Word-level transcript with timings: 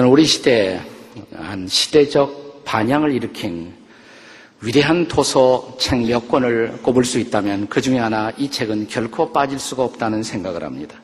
저는 0.00 0.10
우리 0.10 0.24
시대에 0.24 0.80
한 1.34 1.68
시대적 1.68 2.64
반향을 2.64 3.12
일으킨 3.12 3.74
위대한 4.62 5.06
도서 5.06 5.76
책 5.78 6.06
몇 6.06 6.26
권을 6.26 6.78
꼽을 6.80 7.04
수 7.04 7.18
있다면 7.18 7.68
그 7.68 7.82
중에 7.82 7.98
하나 7.98 8.32
이 8.38 8.50
책은 8.50 8.88
결코 8.88 9.30
빠질 9.30 9.58
수가 9.58 9.84
없다는 9.84 10.22
생각을 10.22 10.64
합니다. 10.64 10.96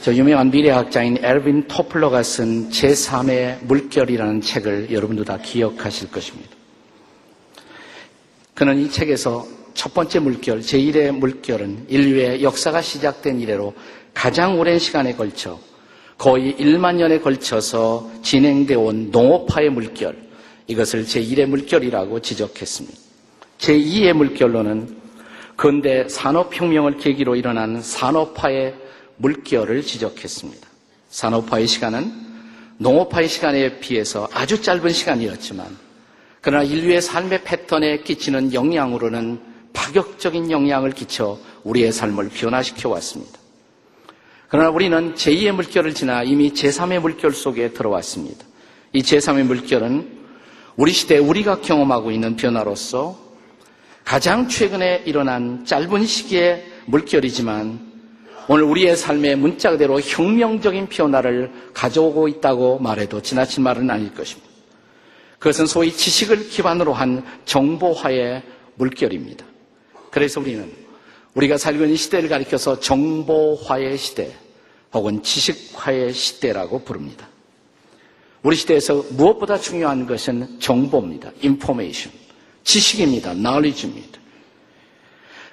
저 0.00 0.14
유명한 0.14 0.50
미래학자인 0.50 1.18
엘빈 1.22 1.68
토플러가 1.68 2.22
쓴 2.22 2.70
제3의 2.70 3.64
물결이라는 3.64 4.40
책을 4.40 4.90
여러분도 4.90 5.24
다 5.24 5.36
기억하실 5.36 6.10
것입니다. 6.10 6.48
그는 8.54 8.78
이 8.78 8.90
책에서 8.90 9.46
첫 9.74 9.92
번째 9.92 10.20
물결, 10.20 10.60
제1의 10.60 11.10
물결은 11.10 11.84
인류의 11.90 12.42
역사가 12.42 12.80
시작된 12.80 13.42
이래로 13.42 13.74
가장 14.14 14.58
오랜 14.58 14.78
시간에 14.78 15.14
걸쳐 15.14 15.60
거의 16.18 16.54
1만 16.54 16.96
년에 16.96 17.20
걸쳐서 17.20 18.10
진행되어 18.22 18.78
온 18.80 19.10
농업화의 19.10 19.70
물결, 19.70 20.16
이것을 20.66 21.04
제1의 21.04 21.46
물결이라고 21.46 22.20
지적했습니다. 22.20 22.98
제2의 23.58 24.12
물결로는 24.14 24.96
근대 25.56 26.08
산업혁명을 26.08 26.98
계기로 26.98 27.36
일어난 27.36 27.80
산업화의 27.80 28.74
물결을 29.16 29.82
지적했습니다. 29.82 30.66
산업화의 31.08 31.66
시간은 31.66 32.12
농업화의 32.78 33.28
시간에 33.28 33.78
비해서 33.78 34.28
아주 34.32 34.60
짧은 34.60 34.92
시간이었지만 34.92 35.66
그러나 36.42 36.62
인류의 36.62 37.00
삶의 37.00 37.42
패턴에 37.44 38.02
끼치는 38.02 38.52
영향으로는 38.52 39.40
파격적인 39.72 40.50
영향을 40.50 40.92
끼쳐 40.92 41.38
우리의 41.64 41.92
삶을 41.92 42.28
변화시켜 42.28 42.88
왔습니다. 42.90 43.38
그러나 44.48 44.70
우리는 44.70 45.14
제2의 45.14 45.52
물결을 45.52 45.94
지나 45.94 46.22
이미 46.22 46.52
제3의 46.52 47.00
물결 47.00 47.32
속에 47.32 47.72
들어왔습니다. 47.72 48.44
이 48.92 49.02
제3의 49.02 49.42
물결은 49.42 50.16
우리 50.76 50.92
시대 50.92 51.18
우리가 51.18 51.60
경험하고 51.60 52.10
있는 52.10 52.36
변화로서 52.36 53.18
가장 54.04 54.48
최근에 54.48 55.02
일어난 55.04 55.64
짧은 55.64 56.06
시기의 56.06 56.64
물결이지만 56.86 57.86
오늘 58.48 58.62
우리의 58.62 58.96
삶의 58.96 59.36
문자 59.36 59.70
그대로 59.70 60.00
혁명적인 60.00 60.86
변화를 60.88 61.50
가져오고 61.74 62.28
있다고 62.28 62.78
말해도 62.78 63.20
지나친 63.22 63.64
말은 63.64 63.90
아닐 63.90 64.14
것입니다. 64.14 64.48
그것은 65.40 65.66
소위 65.66 65.92
지식을 65.92 66.48
기반으로 66.48 66.92
한 66.92 67.24
정보화의 67.44 68.42
물결입니다. 68.76 69.44
그래서 70.10 70.40
우리는 70.40 70.85
우리가 71.36 71.58
살고 71.58 71.84
있는 71.84 71.96
시대를 71.96 72.28
가리켜서 72.28 72.80
정보화의 72.80 73.98
시대 73.98 74.34
혹은 74.92 75.22
지식화의 75.22 76.12
시대라고 76.14 76.82
부릅니다. 76.82 77.28
우리 78.42 78.56
시대에서 78.56 79.04
무엇보다 79.10 79.58
중요한 79.58 80.06
것은 80.06 80.58
정보입니다. 80.60 81.32
information. 81.42 82.16
지식입니다. 82.64 83.34
knowledge입니다. 83.34 84.18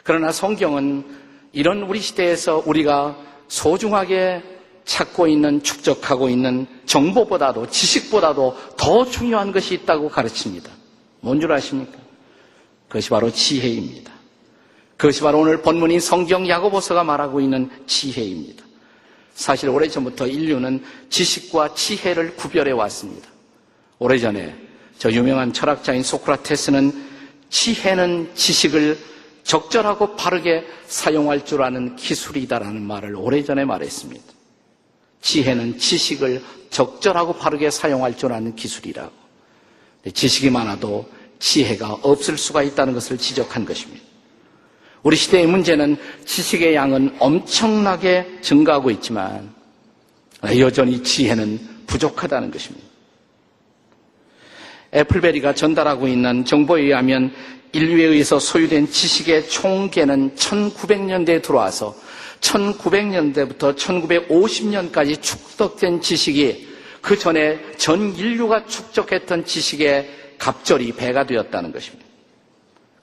그러나 0.04 0.32
성경은 0.32 1.04
이런 1.52 1.84
우리 1.84 2.00
시대에서 2.00 2.64
우리가 2.66 3.18
소중하게 3.50 4.42
찾고 4.86 5.28
있는, 5.28 5.64
축적하고 5.64 6.30
있는 6.30 6.66
정보보다도, 6.86 7.70
지식보다도 7.70 8.58
더 8.78 9.06
중요한 9.06 9.52
것이 9.52 9.74
있다고 9.76 10.10
가르칩니다. 10.10 10.70
뭔 11.22 11.40
줄 11.40 11.52
아십니까? 11.52 11.98
그것이 12.88 13.10
바로 13.10 13.32
지혜입니다. 13.32 14.12
그것이 15.04 15.20
바로 15.20 15.40
오늘 15.42 15.62
본문인 15.62 16.00
성경 16.00 16.48
야고보서가 16.48 17.04
말하고 17.04 17.42
있는 17.42 17.70
지혜입니다. 17.86 18.64
사실 19.34 19.68
오래전부터 19.68 20.28
인류는 20.28 20.82
지식과 21.10 21.74
지혜를 21.74 22.38
구별해 22.38 22.72
왔습니다. 22.72 23.28
오래전에 24.00 24.56
저 24.98 25.12
유명한 25.12 25.52
철학자인 25.52 26.04
소크라테스는 26.04 27.06
지혜는 27.50 28.32
지식을 28.34 28.98
적절하고 29.44 30.16
바르게 30.16 30.66
사용할 30.88 31.44
줄 31.44 31.64
아는 31.64 31.98
기술이다라는 31.98 32.82
말을 32.82 33.18
오래전에 33.18 33.66
말했습니다. 33.66 34.24
지혜는 35.22 35.80
지식을 35.80 36.42
적절하고 36.70 37.34
바르게 37.34 37.72
사용할 37.72 38.16
줄 38.16 38.32
아는 38.32 38.56
기술이라고. 38.56 39.12
지식이 40.14 40.50
많아도 40.50 41.10
지혜가 41.40 41.92
없을 42.04 42.38
수가 42.38 42.64
있다는 42.64 42.94
것을 42.94 43.18
지적한 43.18 43.66
것입니다. 43.66 44.13
우리 45.04 45.18
시대의 45.18 45.48
문제는 45.48 45.98
지식의 46.26 46.76
양은 46.76 47.18
엄청나게 47.20 48.40
증가하고 48.42 48.90
있지만 48.92 49.54
여전히 50.58 51.04
지혜는 51.04 51.60
부족하다는 51.88 52.52
것입니다. 52.52 52.88
애플베리가 54.96 55.54
전달하고 55.56 56.08
있는 56.08 56.46
정보에 56.46 56.84
의하면 56.84 57.34
인류에 57.74 58.06
의해서 58.06 58.40
소유된 58.40 58.90
지식의 58.90 59.50
총계는 59.50 60.36
1900년대에 60.36 61.42
들어와서 61.42 61.96
1900년대부터 62.40 63.76
1950년까지 63.76 65.22
축적된 65.22 66.02
지식이 66.02 66.68
그 67.02 67.18
전에 67.18 67.60
전 67.78 68.16
인류가 68.16 68.66
축적했던 68.66 69.46
지식의 69.46 70.10
갑절이 70.38 70.94
배가 70.94 71.26
되었다는 71.26 71.72
것입니다. 71.72 72.03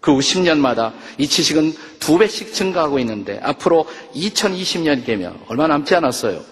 그 0.00 0.12
후 0.12 0.19
10년마다 0.21 0.93
이 1.19 1.27
지식은 1.28 1.75
두 1.99 2.19
배씩 2.19 2.55
증가하고 2.55 2.99
있는데 3.00 3.38
앞으로 3.43 3.87
2020년이 4.15 5.05
되면 5.05 5.38
얼마 5.49 5.66
남지 5.66 5.94
않았어요. 5.94 6.43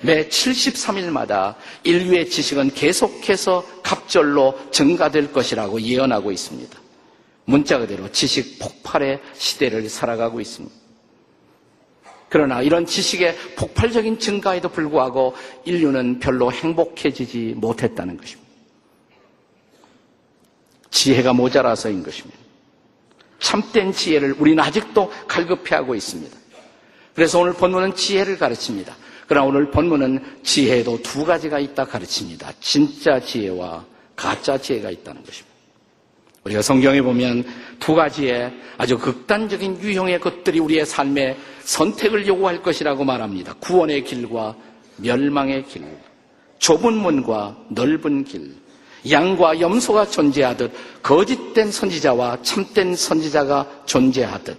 매 0.00 0.28
73일마다 0.28 1.56
인류의 1.84 2.30
지식은 2.30 2.70
계속해서 2.70 3.64
갑절로 3.82 4.58
증가될 4.70 5.32
것이라고 5.32 5.80
예언하고 5.80 6.30
있습니다. 6.32 6.78
문자 7.44 7.78
그대로 7.78 8.10
지식 8.12 8.58
폭발의 8.58 9.20
시대를 9.34 9.88
살아가고 9.88 10.40
있습니다. 10.40 10.74
그러나 12.30 12.60
이런 12.62 12.84
지식의 12.86 13.36
폭발적인 13.56 14.18
증가에도 14.18 14.68
불구하고 14.68 15.34
인류는 15.64 16.18
별로 16.20 16.52
행복해지지 16.52 17.54
못했다는 17.56 18.18
것입니다. 18.18 18.47
지혜가 20.90 21.32
모자라서인 21.32 22.02
것입니다. 22.02 22.38
참된 23.38 23.92
지혜를 23.92 24.34
우리는 24.38 24.62
아직도 24.62 25.10
갈급해하고 25.28 25.94
있습니다. 25.94 26.36
그래서 27.14 27.40
오늘 27.40 27.52
본문은 27.52 27.94
지혜를 27.94 28.38
가르칩니다. 28.38 28.96
그러나 29.26 29.46
오늘 29.46 29.70
본문은 29.70 30.40
지혜도 30.42 31.02
두 31.02 31.24
가지가 31.24 31.58
있다 31.58 31.84
가르칩니다. 31.84 32.52
진짜 32.60 33.20
지혜와 33.20 33.84
가짜 34.16 34.58
지혜가 34.58 34.90
있다는 34.90 35.22
것입니다. 35.22 35.48
우리가 36.44 36.62
성경에 36.62 37.02
보면 37.02 37.44
두 37.78 37.94
가지의 37.94 38.52
아주 38.78 38.98
극단적인 38.98 39.80
유형의 39.82 40.20
것들이 40.20 40.60
우리의 40.60 40.86
삶에 40.86 41.36
선택을 41.60 42.26
요구할 42.26 42.62
것이라고 42.62 43.04
말합니다. 43.04 43.54
구원의 43.54 44.04
길과 44.04 44.56
멸망의 44.96 45.64
길, 45.66 45.84
좁은 46.58 46.94
문과 46.94 47.56
넓은 47.68 48.24
길, 48.24 48.54
양과 49.10 49.60
염소가 49.60 50.06
존재하듯 50.06 50.72
거짓된 51.02 51.70
선지자와 51.70 52.42
참된 52.42 52.94
선지자가 52.94 53.82
존재하듯 53.86 54.58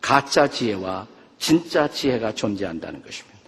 가짜 0.00 0.48
지혜와 0.48 1.06
진짜 1.38 1.88
지혜가 1.88 2.34
존재한다는 2.34 3.02
것입니다. 3.02 3.38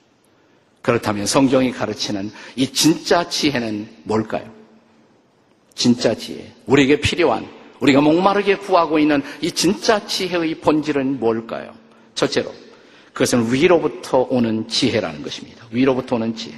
그렇다면 0.82 1.26
성경이 1.26 1.72
가르치는 1.72 2.30
이 2.56 2.66
진짜 2.72 3.28
지혜는 3.28 3.88
뭘까요? 4.04 4.50
진짜 5.74 6.15
지혜. 6.15 6.53
우리에게 6.66 7.00
필요한, 7.00 7.47
우리가 7.80 8.00
목마르게 8.00 8.56
구하고 8.56 8.98
있는 8.98 9.22
이 9.41 9.50
진짜 9.50 10.04
지혜의 10.06 10.56
본질은 10.56 11.21
뭘까요? 11.21 11.74
첫째로, 12.15 12.53
그것은 13.12 13.53
위로부터 13.53 14.26
오는 14.30 14.68
지혜라는 14.68 15.22
것입니다. 15.22 15.66
위로부터 15.71 16.16
오는 16.16 16.34
지혜. 16.34 16.54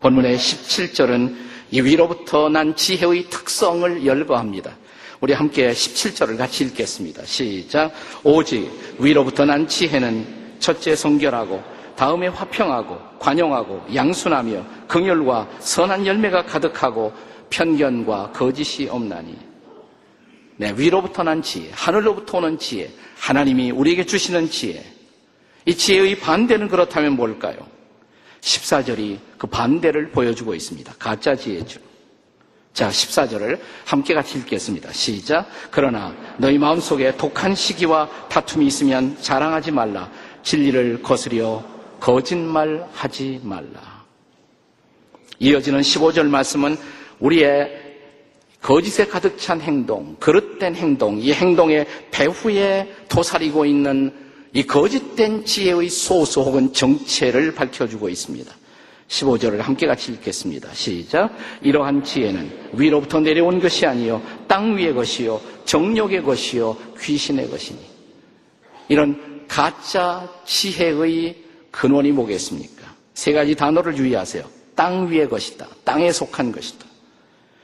본문의 0.00 0.36
17절은 0.36 1.49
이 1.70 1.80
위로부터 1.80 2.48
난 2.48 2.74
지혜의 2.74 3.24
특성을 3.30 4.04
열거합니다. 4.04 4.76
우리 5.20 5.32
함께 5.32 5.70
17절을 5.70 6.36
같이 6.36 6.64
읽겠습니다. 6.64 7.24
시작. 7.24 7.92
오직 8.24 8.70
위로부터 8.98 9.44
난 9.44 9.68
지혜는 9.68 10.56
첫째 10.58 10.96
성결하고 10.96 11.62
다음에 11.94 12.28
화평하고 12.28 12.98
관용하고 13.18 13.82
양순하며 13.94 14.64
긍휼과 14.88 15.48
선한 15.60 16.06
열매가 16.06 16.46
가득하고 16.46 17.12
편견과 17.50 18.32
거짓이 18.32 18.88
없나니. 18.88 19.36
네, 20.56 20.74
위로부터 20.76 21.22
난 21.22 21.42
지혜, 21.42 21.70
하늘로부터 21.72 22.38
오는 22.38 22.58
지혜, 22.58 22.90
하나님이 23.18 23.70
우리에게 23.70 24.04
주시는 24.06 24.50
지혜. 24.50 24.84
이 25.66 25.74
지혜의 25.74 26.20
반대는 26.20 26.68
그렇다면 26.68 27.16
뭘까요? 27.16 27.56
14절이 28.40 29.18
그 29.38 29.46
반대를 29.46 30.10
보여주고 30.10 30.54
있습니다. 30.54 30.94
가짜 30.98 31.34
지혜죠. 31.34 31.80
자, 32.72 32.88
14절을 32.88 33.58
함께 33.84 34.14
같이 34.14 34.38
읽겠습니다. 34.38 34.92
시작. 34.92 35.46
그러나 35.70 36.14
너희 36.38 36.56
마음속에 36.56 37.16
독한 37.16 37.54
시기와 37.54 38.08
다툼이 38.28 38.66
있으면 38.66 39.16
자랑하지 39.20 39.72
말라. 39.72 40.10
진리를 40.42 41.02
거스려 41.02 41.62
거짓말하지 41.98 43.40
말라. 43.42 44.04
이어지는 45.38 45.80
15절 45.80 46.28
말씀은 46.28 46.76
우리의 47.18 47.90
거짓에 48.62 49.06
가득 49.06 49.38
찬 49.38 49.60
행동, 49.60 50.16
그릇된 50.20 50.74
행동, 50.74 51.18
이 51.18 51.32
행동의 51.32 51.86
배후에 52.10 52.94
도사리고 53.08 53.64
있는 53.64 54.12
이 54.52 54.64
거짓된 54.64 55.44
지혜의 55.44 55.88
소수 55.88 56.40
혹은 56.40 56.72
정체를 56.72 57.54
밝혀주고 57.54 58.08
있습니다. 58.08 58.52
15절을 59.08 59.58
함께 59.58 59.86
같이 59.86 60.12
읽겠습니다. 60.12 60.72
시작. 60.72 61.36
이러한 61.62 62.04
지혜는 62.04 62.70
위로부터 62.74 63.20
내려온 63.20 63.60
것이 63.60 63.86
아니요 63.86 64.22
땅 64.46 64.76
위의 64.76 64.94
것이요 64.94 65.40
정욕의 65.64 66.22
것이요 66.22 66.76
귀신의 67.00 67.50
것이니. 67.50 67.78
이런 68.88 69.44
가짜 69.48 70.28
지혜의 70.46 71.36
근원이 71.70 72.12
뭐겠습니까? 72.12 72.94
세 73.14 73.32
가지 73.32 73.54
단어를 73.54 73.96
유의하세요. 73.96 74.44
땅 74.74 75.10
위의 75.10 75.28
것이다. 75.28 75.68
땅에 75.84 76.12
속한 76.12 76.52
것이다. 76.52 76.86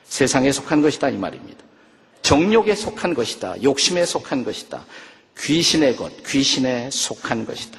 세상에 0.05 0.53
속한 0.53 0.83
것이다 0.83 1.11
이 1.11 1.17
말입니다. 1.17 1.65
정욕에 2.23 2.75
속한 2.75 3.15
것이다. 3.15 3.62
욕심에 3.62 4.05
속한 4.05 4.44
것이다. 4.44 4.85
귀신의 5.38 5.97
것, 5.97 6.12
귀신에 6.27 6.91
속한 6.91 7.47
것이다. 7.47 7.79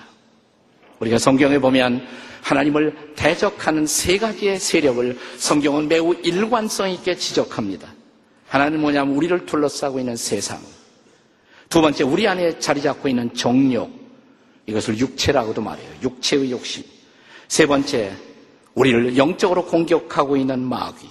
우리가 1.00 1.18
성경에 1.18 1.59
보면 1.59 2.06
하나님을 2.42 3.13
대적하는 3.15 3.86
세 3.86 4.18
가지의 4.18 4.59
세력을 4.59 5.18
성경은 5.38 5.88
매우 5.88 6.13
일관성 6.24 6.89
있게 6.92 7.15
지적합니다. 7.15 7.94
하나는 8.48 8.80
뭐냐면 8.80 9.15
우리를 9.15 9.45
둘러싸고 9.45 10.00
있는 10.00 10.15
세상. 10.15 10.59
두 11.69 11.81
번째, 11.81 12.04
우리 12.06 12.27
안에 12.27 12.59
자리 12.59 12.81
잡고 12.81 13.09
있는 13.09 13.33
정욕. 13.33 13.92
이것을 14.65 14.98
육체라고도 14.98 15.62
말해요. 15.62 15.89
육체의 16.04 16.51
욕심. 16.51 16.83
세 17.48 17.65
번째, 17.65 18.13
우리를 18.75 19.18
영적으로 19.18 19.65
공격하고 19.65 20.38
있는 20.38 20.59
마귀. 20.62 21.07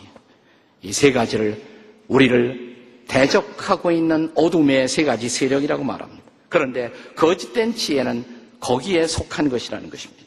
이 0.82 0.92
세 0.92 1.12
가지를 1.12 1.60
우리를 2.08 2.76
대적하고 3.08 3.90
있는 3.90 4.30
어둠의 4.34 4.88
세 4.88 5.04
가지 5.04 5.28
세력이라고 5.28 5.82
말합니다. 5.84 6.25
그런데 6.48 6.92
거짓된 7.16 7.74
지혜는 7.74 8.24
거기에 8.60 9.06
속한 9.06 9.48
것이라는 9.48 9.90
것입니다. 9.90 10.24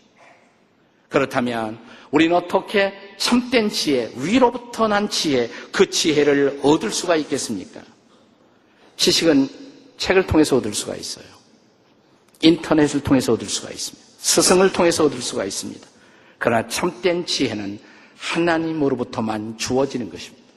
그렇다면 1.10 1.80
우리는 2.12 2.36
어떻게 2.36 2.94
참된 3.18 3.70
지혜, 3.70 4.12
위로부터 4.16 4.88
난 4.88 5.10
지혜, 5.10 5.50
그 5.72 5.90
지혜를 5.90 6.60
얻을 6.64 6.92
수가 6.92 7.16
있겠습니까? 7.16 7.82
지식은 8.98 9.50
책을 9.98 10.28
통해서 10.28 10.58
얻을 10.58 10.74
수가 10.74 10.96
있어요. 10.96 11.26
인터넷을 12.42 13.02
통해서 13.02 13.34
얻을 13.34 13.48
수가 13.48 13.70
있습니다. 13.72 14.08
스승을 14.20 14.72
통해서 14.72 15.06
얻을 15.06 15.22
수가 15.22 15.46
있습니다. 15.46 15.88
그러나 16.38 16.68
참된 16.68 17.26
지혜는 17.26 17.80
하나님으로부터만 18.18 19.58
주어지는 19.58 20.10
것입니다. 20.10 20.48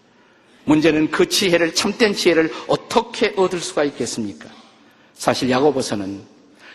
문제는 0.64 1.10
그 1.10 1.28
지혜를, 1.28 1.74
참된 1.74 2.14
지혜를 2.14 2.52
어떻게 2.68 3.32
얻을 3.36 3.60
수가 3.60 3.84
있겠습니까? 3.84 4.48
사실 5.22 5.48
야고보서는 5.50 6.20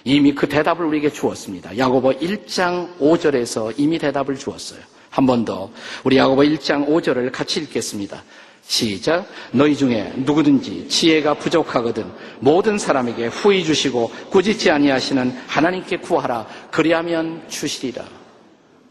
이미 0.06 0.34
그 0.34 0.48
대답을 0.48 0.86
우리에게 0.86 1.10
주었습니다. 1.12 1.78
야고보 1.78 2.12
1장 2.14 2.98
5절에서 2.98 3.74
이미 3.78 4.00
대답을 4.00 4.38
주었어요. 4.38 4.80
한 5.10 5.26
번 5.26 5.44
더 5.44 5.70
우리 6.06 6.16
야고보 6.16 6.44
1장 6.44 6.88
5절을 6.88 7.30
같이 7.34 7.60
읽겠습니다. 7.60 8.24
시작. 8.66 9.28
너희 9.52 9.76
중에 9.76 10.14
누구든지 10.16 10.88
지혜가 10.88 11.34
부족하거든 11.34 12.06
모든 12.40 12.78
사람에게 12.78 13.28
후히 13.28 13.66
주시고 13.66 14.12
꾸짖지 14.30 14.72
아니하시는 14.72 15.30
하나님께 15.48 15.98
구하라. 15.98 16.48
그리하면 16.72 17.44
주시리라. 17.50 18.06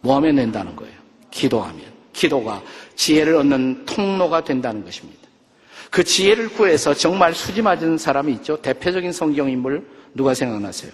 뭐 0.03 0.17
하면 0.17 0.37
된다는 0.37 0.77
거예요? 0.77 0.93
기도하면. 1.31 1.81
기도가 2.13 2.63
지혜를 2.95 3.37
얻는 3.37 3.87
통로가 3.87 4.45
된다는 4.45 4.85
것입니다. 4.85 5.26
그 5.91 6.05
지혜를 6.05 6.51
구해서 6.51 6.95
정말 6.95 7.35
수지 7.35 7.63
맞은 7.63 7.99
사람이 7.99 8.33
있죠. 8.35 8.61
대표적인 8.61 9.13
성경 9.13 9.51
인물 9.51 9.87
누가 10.15 10.35
생각나세요? 10.35 10.93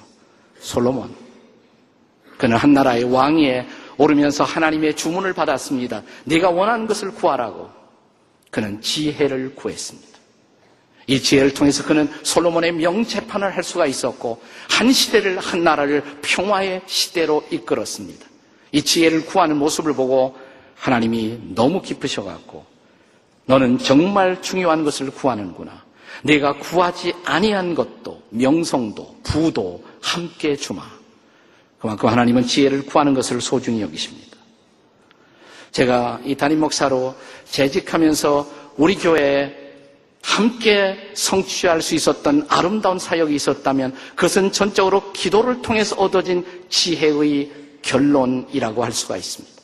솔로몬. 0.60 1.14
그는 2.38 2.56
한 2.56 2.72
나라의 2.72 3.04
왕위에 3.04 3.66
오르면서 3.96 4.44
하나님의 4.44 4.96
주문을 4.96 5.32
받았습니다. 5.32 6.02
네가 6.24 6.50
원하는 6.50 6.86
것을 6.86 7.12
구하라고. 7.12 7.70
그는 8.50 8.80
지혜를 8.80 9.54
구했습니다. 9.54 10.12
이 11.06 11.20
지혜를 11.20 11.52
통해서 11.54 11.84
그는 11.84 12.08
솔로몬의 12.22 12.72
명재판을 12.72 13.56
할 13.56 13.62
수가 13.62 13.86
있었고 13.86 14.40
한 14.70 14.92
시대를 14.92 15.38
한 15.38 15.64
나라를 15.64 16.02
평화의 16.22 16.82
시대로 16.86 17.44
이끌었습니다. 17.50 18.26
이 18.72 18.82
지혜를 18.82 19.26
구하는 19.26 19.56
모습을 19.56 19.94
보고 19.94 20.36
하나님이 20.76 21.38
너무 21.54 21.82
기쁘셔갖고 21.82 22.71
너는 23.52 23.76
정말 23.76 24.40
중요한 24.40 24.82
것을 24.82 25.10
구하는구나. 25.10 25.84
내가 26.22 26.54
구하지 26.54 27.12
아니한 27.26 27.74
것도 27.74 28.22
명성도 28.30 29.14
부도 29.22 29.84
함께 30.00 30.56
주마. 30.56 30.82
그만큼 31.78 32.08
하나님은 32.08 32.46
지혜를 32.46 32.86
구하는 32.86 33.12
것을 33.12 33.42
소중히 33.42 33.82
여기십니다. 33.82 34.38
제가 35.70 36.20
이 36.24 36.34
담임 36.34 36.60
목사로 36.60 37.14
재직하면서 37.44 38.46
우리 38.78 38.94
교회에 38.94 39.54
함께 40.22 41.10
성취할 41.12 41.82
수 41.82 41.94
있었던 41.94 42.46
아름다운 42.48 42.98
사역이 42.98 43.34
있었다면 43.34 43.94
그것은 44.14 44.52
전적으로 44.52 45.12
기도를 45.12 45.60
통해서 45.60 45.96
얻어진 45.96 46.46
지혜의 46.70 47.52
결론이라고 47.82 48.82
할 48.82 48.92
수가 48.92 49.18
있습니다. 49.18 49.60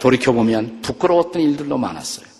돌이켜보면 0.00 0.80
부끄러웠던 0.82 1.40
일들도 1.40 1.78
많았어요. 1.78 2.35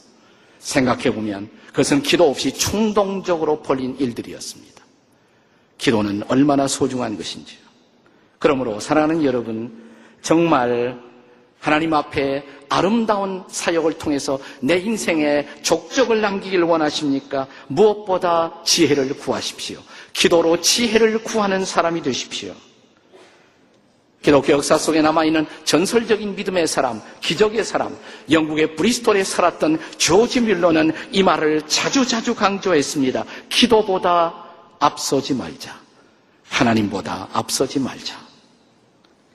생각해 0.66 1.14
보면 1.14 1.48
그것은 1.68 2.02
기도 2.02 2.28
없이 2.28 2.52
충동적으로 2.52 3.62
벌린 3.62 3.96
일들이었습니다. 3.98 4.82
기도는 5.78 6.24
얼마나 6.28 6.66
소중한 6.66 7.16
것인지요. 7.16 7.60
그러므로 8.38 8.80
사랑하는 8.80 9.22
여러분, 9.24 9.84
정말 10.22 11.00
하나님 11.60 11.94
앞에 11.94 12.44
아름다운 12.68 13.44
사역을 13.48 13.98
통해서 13.98 14.38
내 14.60 14.78
인생에 14.78 15.46
족적을 15.62 16.20
남기길 16.20 16.62
원하십니까? 16.62 17.46
무엇보다 17.68 18.62
지혜를 18.64 19.16
구하십시오. 19.18 19.78
기도로 20.12 20.60
지혜를 20.60 21.22
구하는 21.22 21.64
사람이 21.64 22.02
되십시오. 22.02 22.54
기독교 24.22 24.52
역사 24.52 24.76
속에 24.76 25.02
남아있는 25.02 25.46
전설적인 25.64 26.34
믿음의 26.34 26.66
사람, 26.66 27.00
기적의 27.20 27.64
사람, 27.64 27.96
영국의 28.30 28.74
브리스톨에 28.74 29.22
살았던 29.22 29.78
조지 29.98 30.40
밀러는 30.40 30.92
이 31.12 31.22
말을 31.22 31.62
자주자주 31.66 32.34
강조했습니다. 32.34 33.24
기도보다 33.48 34.34
앞서지 34.80 35.34
말자. 35.34 35.78
하나님보다 36.48 37.28
앞서지 37.32 37.78
말자. 37.78 38.16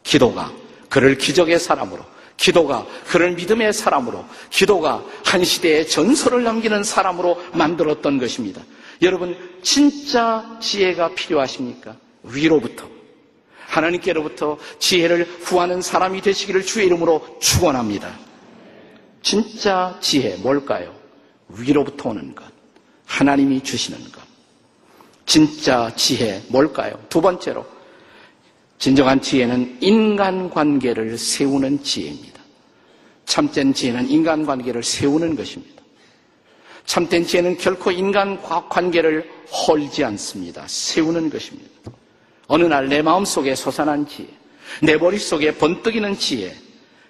기도가 0.03 0.51
그를 0.89 1.17
기적의 1.17 1.59
사람으로, 1.59 2.03
기도가 2.35 2.85
그를 3.07 3.31
믿음의 3.31 3.71
사람으로, 3.71 4.25
기도가 4.49 5.03
한 5.23 5.43
시대의 5.43 5.87
전설을 5.87 6.43
남기는 6.43 6.83
사람으로 6.83 7.41
만들었던 7.53 8.19
것입니다. 8.19 8.61
여러분, 9.01 9.37
진짜 9.63 10.57
지혜가 10.59 11.15
필요하십니까? 11.15 11.95
위로부터. 12.23 13.00
하나님께로부터 13.71 14.57
지혜를 14.79 15.39
구하는 15.39 15.81
사람이 15.81 16.21
되시기를 16.21 16.63
주의 16.65 16.85
이름으로 16.87 17.37
축원합니다. 17.39 18.17
진짜 19.21 19.97
지혜 20.01 20.35
뭘까요? 20.37 20.93
위로부터 21.49 22.09
오는 22.09 22.35
것. 22.35 22.43
하나님이 23.05 23.61
주시는 23.61 23.99
것. 24.11 24.21
진짜 25.25 25.91
지혜 25.95 26.41
뭘까요? 26.49 26.99
두 27.09 27.21
번째로 27.21 27.65
진정한 28.77 29.21
지혜는 29.21 29.77
인간관계를 29.79 31.17
세우는 31.17 31.83
지혜입니다. 31.83 32.41
참된 33.25 33.73
지혜는 33.73 34.09
인간관계를 34.09 34.83
세우는 34.83 35.35
것입니다. 35.35 35.81
참된 36.85 37.25
지혜는 37.25 37.57
결코 37.57 37.91
인간관계를 37.91 39.29
헐지 39.67 40.03
않습니다. 40.03 40.65
세우는 40.67 41.29
것입니다. 41.29 41.69
어느 42.47 42.63
날 42.65 42.87
내 42.87 43.01
마음속에 43.01 43.55
솟아난 43.55 44.07
지혜, 44.07 44.27
내 44.81 44.97
머릿속에 44.97 45.55
번뜩이는 45.55 46.17
지혜. 46.17 46.55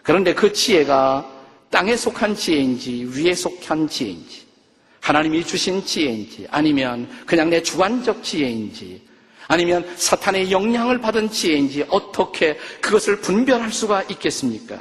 그런데 0.04 0.34
그 0.34 0.52
지혜가 0.52 1.30
땅에 1.70 1.96
속한 1.96 2.36
지혜인지 2.36 3.12
위에 3.16 3.34
속한 3.34 3.88
지혜인지 3.88 4.46
하나님이 5.00 5.46
주신 5.46 5.84
지혜인지 5.84 6.48
아니면 6.52 7.10
그냥 7.26 7.50
내 7.50 7.62
주관적 7.64 8.24
지혜인지 8.24 9.02
아니면 9.48 9.88
사탄의 9.96 10.52
영향을 10.52 11.00
받은 11.00 11.30
지혜인지 11.32 11.86
어떻게 11.90 12.58
그것을 12.82 13.22
분별할 13.22 13.72
수가 13.72 14.04
있겠습니까? 14.04 14.80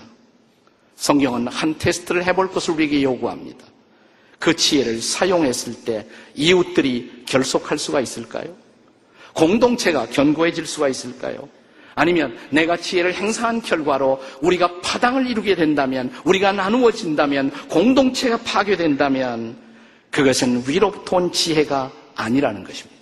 성경은 0.96 1.48
한 1.48 1.78
테스트를 1.78 2.24
해볼 2.24 2.50
것을 2.50 2.74
우리에게 2.74 3.02
요구합니다. 3.02 3.64
그 4.38 4.54
지혜를 4.54 5.00
사용했을 5.00 5.84
때 5.84 6.06
이웃들이 6.34 7.24
결속할 7.26 7.78
수가 7.78 8.00
있을까요? 8.00 8.56
공동체가 9.34 10.06
견고해질 10.06 10.66
수가 10.66 10.88
있을까요? 10.88 11.48
아니면 11.94 12.36
내가 12.50 12.76
지혜를 12.76 13.14
행사한 13.14 13.62
결과로 13.62 14.20
우리가 14.40 14.80
파당을 14.80 15.26
이루게 15.26 15.54
된다면, 15.54 16.12
우리가 16.24 16.52
나누어진다면, 16.52 17.50
공동체가 17.68 18.38
파괴된다면, 18.38 19.56
그것은 20.10 20.64
위로부터 20.66 21.16
온 21.16 21.32
지혜가 21.32 21.92
아니라는 22.14 22.64
것입니다. 22.64 23.00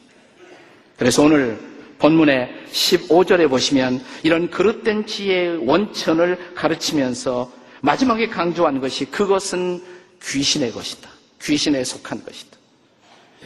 그래서 0.97 1.23
오늘 1.23 1.59
본문의 1.99 2.49
15절에 2.73 3.49
보시면 3.49 4.03
이런 4.23 4.51
그릇된 4.51 5.07
지혜의 5.07 5.67
원천을 5.67 6.55
가르치면서 6.55 7.53
마지막에 7.81 8.29
강조한 8.29 8.81
것이 8.81 9.05
그것은 9.07 9.83
귀신의 10.23 10.73
것이다. 10.73 11.09
귀신에 11.43 11.85
속한 11.85 12.25
것이다. 12.25 12.59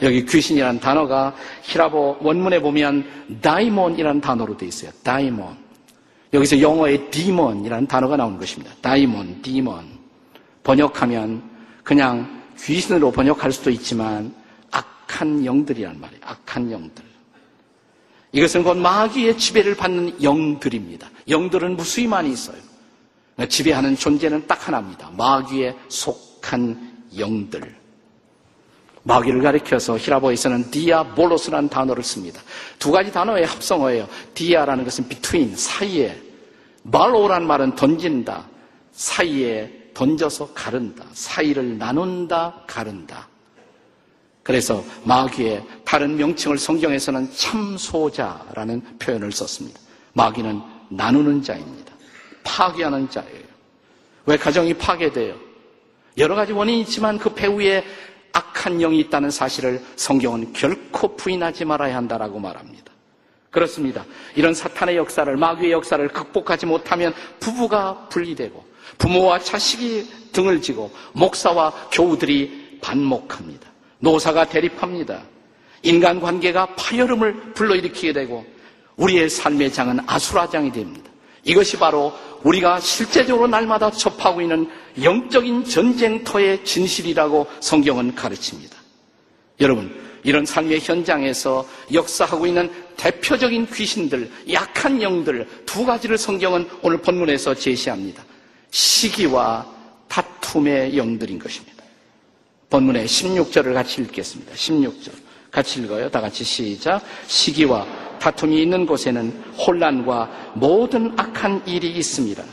여기 0.01 0.25
귀신이라는 0.25 0.81
단어가 0.81 1.35
히라보 1.63 2.19
원문에 2.21 2.61
보면 2.61 3.05
다이몬이라는 3.43 4.21
단어로 4.21 4.57
되어 4.57 4.69
있어요. 4.69 4.91
다이몬. 5.03 5.57
여기서 6.33 6.61
영어의 6.61 7.11
디몬이라는 7.11 7.87
단어가 7.87 8.17
나오는 8.17 8.39
것입니다. 8.39 8.73
다이몬, 8.81 9.43
디몬. 9.43 9.85
번역하면 10.65 11.43
그냥 11.83 12.43
귀신으로 12.59 13.11
번역할 13.13 13.53
수도 13.53 13.71
있지만 13.71 14.35
악한 14.71 15.45
영들이란 15.45 16.01
말이에요. 16.01 16.21
악한 16.25 16.71
영들. 16.71 17.05
이것은 18.33 18.65
곧 18.65 18.79
마귀의 18.79 19.37
지배를 19.37 19.75
받는 19.75 20.23
영들입니다. 20.23 21.11
영들은 21.29 21.77
무수히 21.77 22.07
많이 22.07 22.33
있어요. 22.33 22.57
지배하는 23.49 23.97
존재는 23.97 24.47
딱 24.47 24.67
하나입니다. 24.67 25.11
마귀에 25.17 25.77
속한 25.89 27.09
영들. 27.19 27.82
마귀를 29.05 29.43
가리켜서 29.43 29.99
히라보에서는 29.99 30.71
디아볼로스라는 30.71 31.69
단어를 31.69 32.03
씁니다. 32.03 32.41
두 32.79 32.93
가지 32.93 33.11
단어의 33.11 33.45
합성어예요. 33.47 34.09
디아라는 34.35 34.85
것은 34.85 35.09
between, 35.09 35.57
사이에. 35.57 36.17
말로라는 36.85 37.47
말은 37.47 37.75
던진다. 37.75 38.47
사이에 38.93 39.91
던져서 39.95 40.53
가른다. 40.55 41.05
사이를 41.13 41.79
나눈다, 41.79 42.63
가른다. 42.67 43.29
그래서 44.43 44.85
마귀의 45.05 45.65
다른 45.85 46.17
명칭을 46.17 46.59
성경에서는 46.59 47.31
참소자라는 47.33 48.99
표현을 48.99 49.31
썼습니다. 49.33 49.81
마귀는 50.15 50.61
나누는 50.91 51.43
자입니다. 51.43 51.93
파괴하는 52.43 53.09
자예요. 53.09 53.43
왜 54.27 54.37
가정이 54.37 54.75
파괴돼요? 54.75 55.37
여러 56.19 56.35
가지 56.35 56.53
원인이 56.53 56.83
있지만 56.83 57.19
그 57.19 57.33
배후에 57.33 57.85
악한 58.33 58.79
영이 58.79 58.99
있다는 59.01 59.31
사실을 59.31 59.83
성경은 59.97 60.53
결코 60.53 61.17
부인하지 61.17 61.65
말아야 61.65 61.97
한다라고 61.97 62.39
말합니다. 62.39 62.93
그렇습니다. 63.51 64.05
이런 64.35 64.55
사탄의 64.55 64.97
역사를, 64.97 65.37
마귀의 65.37 65.73
역사를 65.73 66.07
극복하지 66.09 66.67
못하면 66.67 67.12
부부가 67.39 68.09
분리되고 68.09 68.65
부모와 68.99 69.41
자식이 69.41 70.31
등을 70.33 70.62
지고 70.62 70.91
목사와 71.12 71.71
교우들이 71.93 72.79
반목합니다. 72.81 73.71
노사가 73.99 74.47
대립합니다. 74.47 75.23
인간관계가 75.83 76.75
파열음을 76.77 77.53
불러일으키게 77.55 78.12
되고 78.12 78.45
우리의 78.97 79.29
삶의 79.29 79.73
장은 79.73 80.01
아수라장이 80.07 80.73
됩니다. 80.73 81.11
이것이 81.45 81.77
바로 81.79 82.12
우리가 82.45 82.81
실제적으로 82.81 83.47
날마다 83.47 83.91
접하고 83.91 84.41
있는 84.41 84.69
영적인 85.03 85.65
전쟁터의 85.65 86.65
진실이라고 86.65 87.47
성경은 87.61 88.15
가르칩니다. 88.15 88.77
여러분, 89.61 89.95
이런 90.25 90.45
삶의 90.45 90.81
현장에서 90.81 91.67
역사하고 91.93 92.47
있는 92.47 92.71
대표적인 92.97 93.67
귀신들, 93.67 94.31
약한 94.53 95.03
영들 95.03 95.49
두 95.67 95.85
가지를 95.85 96.19
성경은 96.19 96.69
오늘 96.83 96.99
본문에서 96.99 97.55
제시합니다. 97.55 98.25
시기와 98.71 99.67
다툼의 100.09 100.97
영들인 100.97 101.39
것입니다. 101.39 101.83
본문의 102.71 103.07
16절을 103.07 103.75
같이 103.75 104.01
읽겠습니다. 104.03 104.53
16절. 104.55 105.13
같이 105.51 105.81
읽어요. 105.81 106.11
다 106.11 106.21
같이 106.21 106.43
시작. 106.45 107.03
시기와 107.27 107.87
다툼이 108.23 108.62
있는 108.62 108.87
곳에는 108.87 109.31
혼란과 109.67 110.52
모든 110.55 111.12
악한 111.17 111.67
일이 111.67 111.91
있습니다. 111.91 112.45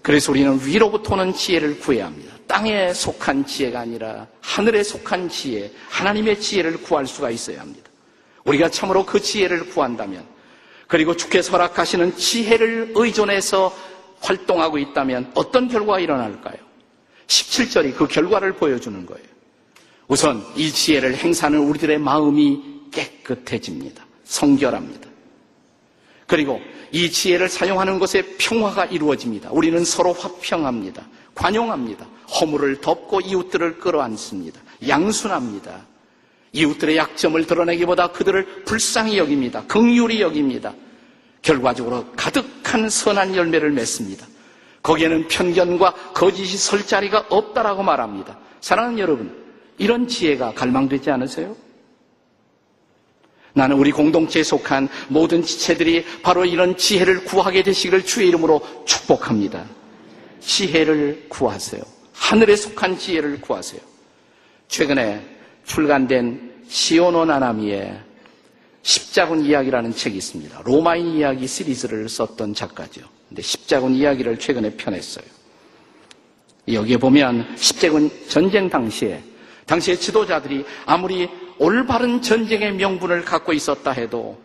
그래서 0.00 0.30
우리는 0.30 0.60
위로부터 0.64 1.14
오는 1.14 1.34
지혜를 1.34 1.80
구해야 1.80 2.06
합니다. 2.06 2.32
땅에 2.46 2.94
속한 2.94 3.46
지혜가 3.46 3.80
아니라 3.80 4.28
하늘에 4.42 4.84
속한 4.84 5.28
지혜, 5.28 5.72
하나님의 5.88 6.40
지혜를 6.40 6.82
구할 6.82 7.04
수가 7.08 7.30
있어야 7.30 7.60
합니다. 7.60 7.90
우리가 8.44 8.68
참으로 8.68 9.04
그 9.04 9.20
지혜를 9.20 9.70
구한다면, 9.70 10.24
그리고 10.86 11.16
주께서 11.16 11.50
허락하시는 11.50 12.16
지혜를 12.16 12.92
의존해서 12.94 13.74
활동하고 14.20 14.78
있다면 14.78 15.32
어떤 15.34 15.66
결과가 15.66 15.98
일어날까요? 15.98 16.58
17절이 17.26 17.96
그 17.96 18.06
결과를 18.06 18.52
보여주는 18.52 19.04
거예요. 19.04 19.26
우선 20.06 20.44
이 20.54 20.70
지혜를 20.70 21.16
행사하는 21.16 21.58
우리들의 21.58 21.98
마음이 21.98 22.69
깨끗해집니다. 22.90 24.04
성결합니다. 24.24 25.08
그리고 26.26 26.60
이 26.92 27.10
지혜를 27.10 27.48
사용하는 27.48 27.98
것에 27.98 28.22
평화가 28.38 28.86
이루어집니다. 28.86 29.50
우리는 29.50 29.84
서로 29.84 30.12
화평합니다. 30.12 31.04
관용합니다. 31.34 32.06
허물을 32.40 32.80
덮고 32.80 33.20
이웃들을 33.20 33.78
끌어안습니다. 33.78 34.60
양순합니다. 34.86 35.86
이웃들의 36.52 36.96
약점을 36.96 37.46
드러내기보다 37.46 38.08
그들을 38.08 38.64
불쌍히 38.64 39.18
여깁니다. 39.18 39.64
긍휼히 39.66 40.20
여깁니다. 40.20 40.74
결과적으로 41.42 42.06
가득한 42.16 42.90
선한 42.90 43.36
열매를 43.36 43.70
맺습니다. 43.70 44.26
거기에는 44.82 45.28
편견과 45.28 46.12
거짓이 46.14 46.56
설 46.56 46.86
자리가 46.86 47.26
없다라고 47.28 47.82
말합니다. 47.82 48.38
사랑하는 48.60 48.98
여러분, 48.98 49.36
이런 49.78 50.08
지혜가 50.08 50.54
갈망되지 50.54 51.10
않으세요? 51.10 51.56
나는 53.54 53.76
우리 53.76 53.90
공동체에 53.90 54.42
속한 54.42 54.88
모든 55.08 55.42
지체들이 55.42 56.04
바로 56.22 56.44
이런 56.44 56.76
지혜를 56.76 57.24
구하게 57.24 57.62
되시기를 57.62 58.04
주의 58.04 58.28
이름으로 58.28 58.60
축복합니다. 58.84 59.64
지혜를 60.40 61.26
구하세요. 61.28 61.82
하늘에 62.12 62.56
속한 62.56 62.98
지혜를 62.98 63.40
구하세요. 63.40 63.80
최근에 64.68 65.20
출간된 65.64 66.64
시오노 66.68 67.24
나나미의 67.24 68.00
십자군 68.82 69.44
이야기라는 69.44 69.92
책이 69.92 70.16
있습니다. 70.16 70.62
로마인 70.64 71.16
이야기 71.16 71.46
시리즈를 71.46 72.08
썼던 72.08 72.54
작가죠. 72.54 73.02
근데 73.28 73.42
십자군 73.42 73.94
이야기를 73.94 74.38
최근에 74.38 74.76
펴냈어요. 74.76 75.24
여기에 76.72 76.96
보면 76.98 77.56
십자군 77.56 78.10
전쟁 78.28 78.68
당시에 78.70 79.22
당시의 79.66 79.98
지도자들이 79.98 80.64
아무리 80.86 81.28
올바른 81.60 82.22
전쟁의 82.22 82.72
명분을 82.72 83.26
갖고 83.26 83.52
있었다 83.52 83.92
해도 83.92 84.40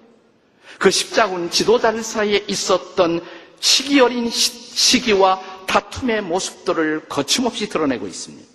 그 0.77 0.91
십자군 0.91 1.49
지도자들 1.49 2.03
사이에 2.03 2.43
있었던 2.49 3.21
시기 3.61 4.01
어린 4.01 4.29
시기와 4.29 5.39
다툼의 5.65 6.21
모습들을 6.23 7.05
거침없이 7.07 7.69
드러내고 7.69 8.05
있습니다. 8.05 8.45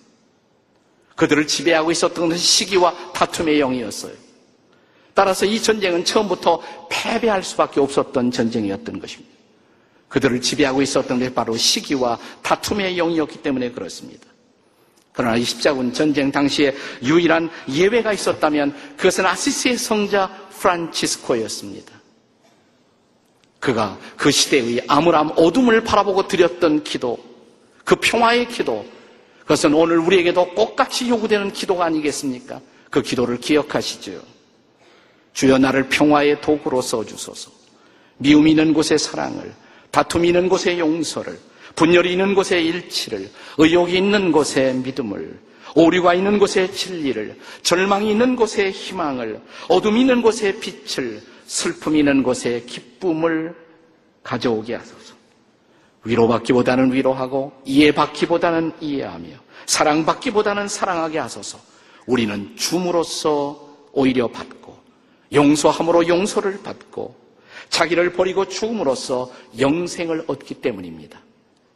그들을 1.15 1.47
지배하고 1.47 1.91
있었던 1.91 2.29
것은 2.29 2.37
시기와 2.37 2.93
다툼의 3.13 3.57
영이었어요. 3.59 4.13
따라서 5.15 5.47
이 5.47 5.59
전쟁은 5.59 6.05
처음부터 6.05 6.61
패배할 6.89 7.43
수밖에 7.43 7.79
없었던 7.79 8.29
전쟁이었던 8.29 8.99
것입니다. 8.99 9.31
그들을 10.07 10.39
지배하고 10.39 10.83
있었던 10.83 11.17
게 11.17 11.33
바로 11.33 11.57
시기와 11.57 12.19
다툼의 12.43 12.95
영이었기 12.95 13.41
때문에 13.41 13.71
그렇습니다. 13.71 14.30
그러나 15.13 15.35
이 15.35 15.43
십자군 15.43 15.93
전쟁 15.93 16.31
당시에 16.31 16.73
유일한 17.03 17.49
예외가 17.69 18.13
있었다면 18.13 18.75
그것은 18.97 19.25
아시스의 19.25 19.77
성자 19.77 20.49
프란치스코였습니다. 20.59 22.01
그가 23.59 23.97
그 24.17 24.31
시대의 24.31 24.83
암울함 24.87 25.33
어둠을 25.35 25.83
바라보고 25.83 26.27
드렸던 26.27 26.83
기도, 26.83 27.19
그 27.83 27.95
평화의 27.95 28.47
기도, 28.47 28.85
그것은 29.41 29.73
오늘 29.73 29.99
우리에게도 29.99 30.55
똑같이 30.55 31.09
요구되는 31.09 31.51
기도가 31.51 31.85
아니겠습니까? 31.85 32.61
그 32.89 33.01
기도를 33.01 33.37
기억하시죠. 33.37 34.21
주여 35.33 35.57
나를 35.57 35.89
평화의 35.89 36.41
도구로 36.41 36.81
써주소서. 36.81 37.51
미움 38.17 38.47
있는 38.47 38.73
곳에 38.73 38.97
사랑을, 38.97 39.53
다툼 39.91 40.25
있는 40.25 40.47
곳에 40.47 40.77
용서를, 40.77 41.39
분열이 41.75 42.11
있는 42.11 42.35
곳에 42.35 42.61
일치를, 42.61 43.29
의욕이 43.57 43.97
있는 43.97 44.31
곳에 44.31 44.73
믿음을, 44.73 45.39
오류가 45.75 46.13
있는 46.13 46.37
곳에 46.37 46.69
진리를, 46.71 47.37
절망이 47.61 48.11
있는 48.11 48.35
곳에 48.35 48.71
희망을, 48.71 49.41
어둠이 49.69 50.01
있는 50.01 50.21
곳에 50.21 50.59
빛을, 50.59 51.21
슬픔이 51.45 51.99
있는 51.99 52.23
곳에 52.23 52.63
기쁨을 52.65 53.55
가져오게 54.23 54.75
하소서. 54.75 55.15
위로받기보다는 56.03 56.93
위로하고, 56.93 57.53
이해받기보다는 57.65 58.73
이해하며, 58.81 59.29
사랑받기보다는 59.65 60.67
사랑하게 60.67 61.19
하소서. 61.19 61.59
우리는 62.05 62.55
줌으로써 62.57 63.69
오히려 63.93 64.27
받고, 64.27 64.75
용서함으로 65.33 66.07
용서를 66.07 66.61
받고, 66.63 67.15
자기를 67.69 68.13
버리고 68.13 68.47
죽음으로써 68.47 69.31
영생을 69.59 70.25
얻기 70.27 70.55
때문입니다. 70.55 71.19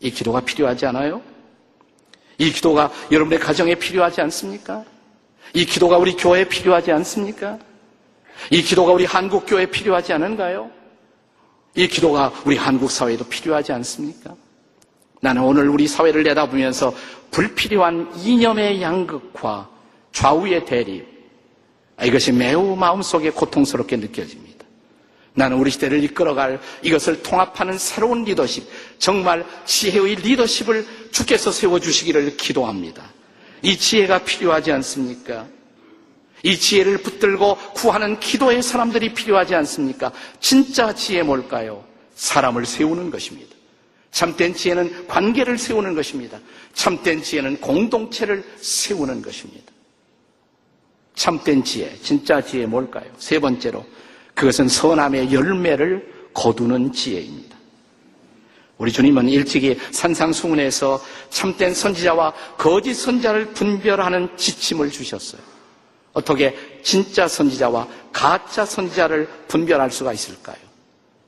이 0.06 0.12
기도가 0.12 0.40
필요하지 0.42 0.86
않아요? 0.86 1.20
이 2.38 2.52
기도가 2.52 2.92
여러분의 3.12 3.40
가정에 3.40 3.74
필요하지 3.74 4.22
않습니까? 4.22 4.84
이 5.56 5.66
기도가 5.66 5.98
우리 5.98 6.16
교회에 6.16 6.48
필요하지 6.48 6.92
않습니까? 6.92 7.58
이 8.52 8.62
기도가 8.62 8.92
우리 8.92 9.06
한국 9.06 9.46
교회에 9.48 9.66
필요하지 9.66 10.14
않은가요? 10.14 10.70
이 11.74 11.88
기도가 11.88 12.32
우리 12.46 12.56
한국 12.56 12.92
사회에도 12.92 13.26
필요하지 13.26 13.72
않습니까? 13.72 14.36
나는 15.22 15.42
오늘 15.42 15.70
우리 15.70 15.88
사회를 15.88 16.22
내다보면서 16.22 16.94
불필요한 17.32 18.12
이념의 18.16 18.84
양극화, 18.84 19.68
좌우의 20.12 20.66
대립, 20.66 21.08
이것이 22.04 22.32
매우 22.32 22.76
마음속에 22.76 23.32
고통스럽게 23.32 23.98
느껴집니다. 23.98 24.55
나는 25.36 25.58
우리 25.58 25.70
시대를 25.70 26.04
이끌어갈 26.04 26.60
이것을 26.82 27.22
통합하는 27.22 27.78
새로운 27.78 28.24
리더십, 28.24 28.64
정말 28.98 29.46
지혜의 29.66 30.16
리더십을 30.16 30.86
주께서 31.12 31.52
세워주시기를 31.52 32.38
기도합니다. 32.38 33.14
이 33.62 33.78
지혜가 33.78 34.24
필요하지 34.24 34.72
않습니까? 34.72 35.48
이 36.44 36.58
지혜를 36.58 37.00
붙들고 37.00 37.58
구하는 37.74 38.20
기도의 38.20 38.62
사람들이 38.62 39.14
필요하지 39.14 39.56
않습니까? 39.56 40.12
진짜 40.40 40.94
지혜 40.94 41.24
뭘까요? 41.24 41.84
사람을 42.16 42.66
세우는 42.66 43.10
것입니다. 43.12 43.54
참된 44.12 44.54
지혜는 44.54 45.08
관계를 45.08 45.58
세우는 45.58 45.96
것입니다. 45.96 46.40
참된 46.74 47.22
지혜는 47.22 47.60
공동체를 47.60 48.44
세우는 48.58 49.22
것입니다. 49.22 49.74
참된 51.16 51.64
지혜, 51.64 51.98
진짜 52.02 52.42
지혜 52.42 52.66
뭘까요? 52.66 53.06
세 53.18 53.40
번째로 53.40 53.86
그것은 54.36 54.68
선함의 54.68 55.34
열매를 55.34 56.14
거두는 56.34 56.92
지혜입니다. 56.92 57.56
우리 58.78 58.92
주님은 58.92 59.30
일찍이 59.30 59.80
산상수훈에서 59.92 61.02
참된 61.30 61.74
선지자와 61.74 62.34
거짓 62.58 62.94
선자를 62.94 63.54
분별하는 63.54 64.36
지침을 64.36 64.92
주셨어요. 64.92 65.42
어떻게 66.12 66.56
진짜 66.84 67.28
선지자와 67.28 67.88
가짜 68.12 68.66
선지자를 68.66 69.28
분별할 69.48 69.92
수가 69.92 70.12
있을까요? 70.14 70.58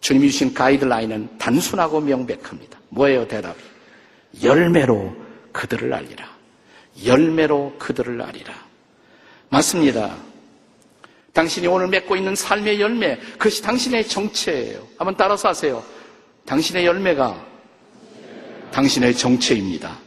주님이 0.02 0.30
주신 0.30 0.54
가이드라인은 0.54 1.38
단순하고 1.38 2.02
명백합니다. 2.02 2.80
뭐예요, 2.90 3.28
대답이? 3.28 3.60
열매로 4.44 5.16
그들을 5.54 5.94
알리라. 5.94 6.30
열매로 7.06 7.76
그들을 7.80 8.22
알리라. 8.22 8.54
맞습니다. 9.50 10.16
당신이 11.38 11.67
오늘 11.67 11.88
맺고 11.89 12.15
있는 12.15 12.34
삶의 12.34 12.82
열매, 12.82 13.15
그것이 13.34 13.62
당신의 13.62 14.08
정체예요. 14.08 14.88
한번 14.98 15.15
따라서 15.15 15.50
하세요. 15.50 15.84
당신의 16.48 16.84
열매가 16.88 17.46
당신의 18.72 19.15
정체입니다. 19.15 20.00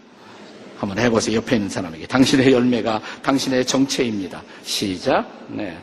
한번 0.77 0.99
해보세요. 0.99 1.37
옆에 1.37 1.55
있는 1.55 1.69
사람에게. 1.69 2.09
당신의 2.09 2.53
열매가 2.53 3.01
당신의 3.23 3.65
정체입니다. 3.65 4.43
시작. 4.65 5.25
네. 5.47 5.79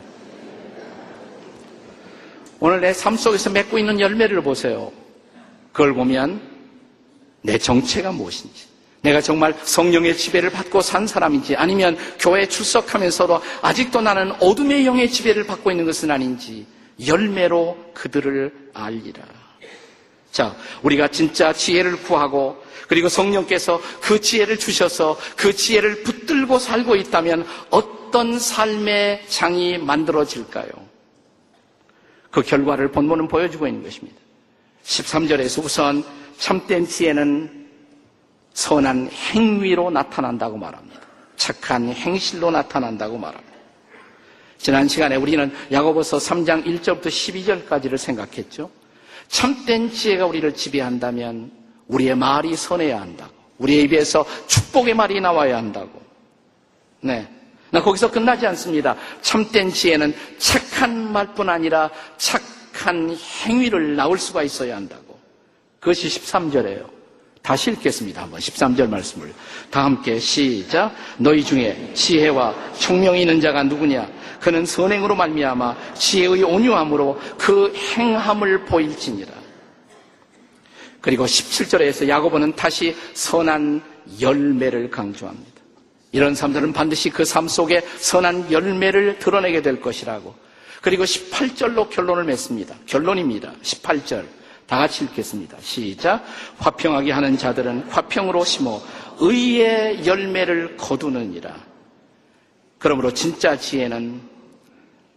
오늘 2.60 2.82
내 2.82 2.92
삶 2.92 3.16
속에서 3.16 3.48
맺고 3.48 3.78
있는 3.78 3.98
열매를 4.00 4.42
보세요. 4.42 4.92
그걸 5.72 5.94
보면 5.94 6.42
내 7.40 7.56
정체가 7.56 8.12
무엇인지. 8.12 8.67
내가 9.00 9.20
정말 9.20 9.54
성령의 9.62 10.16
지배를 10.16 10.50
받고 10.50 10.80
산 10.80 11.06
사람인지 11.06 11.56
아니면 11.56 11.96
교회에 12.18 12.46
출석하면서도 12.46 13.40
아직도 13.62 14.00
나는 14.00 14.32
어둠의 14.40 14.86
영의 14.86 15.10
지배를 15.10 15.46
받고 15.46 15.70
있는 15.70 15.84
것은 15.84 16.10
아닌지 16.10 16.66
열매로 17.06 17.92
그들을 17.94 18.70
알리라. 18.74 19.22
자, 20.32 20.54
우리가 20.82 21.08
진짜 21.08 21.52
지혜를 21.52 22.02
구하고 22.02 22.62
그리고 22.88 23.08
성령께서 23.08 23.80
그 24.00 24.20
지혜를 24.20 24.58
주셔서 24.58 25.16
그 25.36 25.54
지혜를 25.54 26.02
붙들고 26.02 26.58
살고 26.58 26.96
있다면 26.96 27.46
어떤 27.70 28.38
삶의 28.38 29.24
장이 29.28 29.78
만들어질까요? 29.78 30.68
그 32.30 32.42
결과를 32.42 32.90
본문은 32.90 33.28
보여주고 33.28 33.66
있는 33.66 33.82
것입니다. 33.82 34.18
13절에서 34.84 35.64
우선 35.64 36.04
참된 36.38 36.86
지혜는 36.86 37.57
선한 38.58 39.08
행위로 39.12 39.88
나타난다고 39.90 40.56
말합니다. 40.56 41.00
착한 41.36 41.90
행실로 41.92 42.50
나타난다고 42.50 43.16
말합니다. 43.16 43.56
지난 44.58 44.88
시간에 44.88 45.14
우리는 45.14 45.54
야고보서 45.70 46.18
3장 46.18 46.64
1절부터 46.66 47.06
12절까지를 47.06 47.96
생각했죠. 47.96 48.68
참된 49.28 49.92
지혜가 49.92 50.26
우리를 50.26 50.52
지배한다면 50.54 51.52
우리의 51.86 52.16
말이 52.16 52.56
선해야 52.56 53.00
한다고. 53.00 53.32
우리의 53.58 53.84
입에서 53.84 54.26
축복의 54.48 54.94
말이 54.94 55.20
나와야 55.20 55.56
한다고. 55.56 56.02
네. 57.00 57.28
나 57.70 57.80
거기서 57.80 58.10
끝나지 58.10 58.44
않습니다. 58.48 58.96
참된 59.20 59.70
지혜는 59.70 60.12
착한 60.38 61.12
말뿐 61.12 61.48
아니라 61.48 61.90
착한 62.16 63.16
행위를 63.46 63.94
나올 63.94 64.18
수가 64.18 64.42
있어야 64.42 64.74
한다고. 64.74 65.16
그것이 65.78 66.08
13절이에요. 66.08 66.97
다시 67.48 67.70
읽겠습니다. 67.70 68.24
한번 68.24 68.40
13절 68.40 68.90
말씀을. 68.90 69.32
다 69.70 69.82
함께 69.86 70.18
시작. 70.18 70.94
너희 71.16 71.42
중에 71.42 71.92
지혜와 71.94 72.54
총명이 72.78 73.22
있는 73.22 73.40
자가 73.40 73.62
누구냐? 73.62 74.06
그는 74.38 74.66
선행으로 74.66 75.14
말미암아 75.16 75.94
지혜의 75.94 76.42
온유함으로 76.42 77.18
그 77.38 77.72
행함을 77.74 78.66
보일지니라. 78.66 79.32
그리고 81.00 81.24
17절에서 81.24 82.06
야고보는 82.06 82.54
다시 82.54 82.94
선한 83.14 83.80
열매를 84.20 84.90
강조합니다. 84.90 85.62
이런 86.12 86.34
사람들은 86.34 86.74
반드시 86.74 87.08
그 87.08 87.24
삶 87.24 87.48
속에 87.48 87.80
선한 87.96 88.52
열매를 88.52 89.18
드러내게 89.20 89.62
될 89.62 89.80
것이라고. 89.80 90.34
그리고 90.82 91.04
18절로 91.04 91.88
결론을 91.88 92.24
맺습니다. 92.24 92.74
결론입니다. 92.84 93.54
18절. 93.62 94.37
다 94.68 94.76
같이 94.76 95.04
읽겠습니다. 95.04 95.56
시작. 95.60 96.22
화평하게 96.58 97.10
하는 97.10 97.38
자들은 97.38 97.84
화평으로 97.88 98.44
심어 98.44 98.78
의의 99.18 100.06
열매를 100.06 100.76
거두느니라. 100.76 101.56
그러므로 102.78 103.12
진짜 103.12 103.56
지혜는 103.56 104.20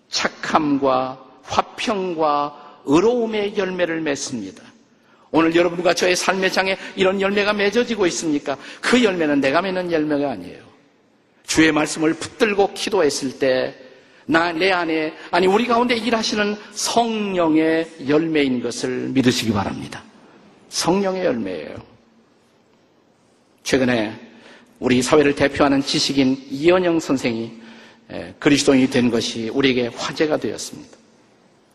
착함과 0.10 1.22
화평과 1.44 2.82
의로움의 2.86 3.58
열매를 3.58 4.00
맺습니다. 4.02 4.64
오늘 5.32 5.54
여러분과 5.54 5.94
저의 5.94 6.16
삶의 6.16 6.52
장에 6.52 6.78
이런 6.96 7.20
열매가 7.20 7.52
맺어지고 7.52 8.08
있습니까? 8.08 8.58
그 8.80 9.04
열매는 9.04 9.42
내가 9.42 9.62
맺는 9.62 9.92
열매가 9.92 10.32
아니에요. 10.32 10.64
주의 11.46 11.72
말씀을 11.74 12.14
붙들고 12.14 12.74
기도했을 12.74 13.38
때, 13.38 13.76
나, 14.26 14.52
내 14.52 14.72
안에, 14.72 15.14
아니, 15.32 15.48
우리 15.48 15.66
가운데 15.68 15.96
일하시는 15.96 16.56
성령의 16.72 18.08
열매인 18.08 18.62
것을 18.62 19.10
믿으시기 19.10 19.52
바랍니다. 19.52 20.04
성령의 20.70 21.26
열매예요. 21.26 21.76
최근에 23.64 24.20
우리 24.80 25.02
사회를 25.02 25.36
대표하는 25.36 25.82
지식인 25.82 26.38
이현영 26.50 27.00
선생이 27.00 27.52
그리스도인이 28.40 28.90
된 28.90 29.12
것이 29.12 29.50
우리에게 29.50 29.88
화제가 29.88 30.38
되었습니다. 30.38 30.98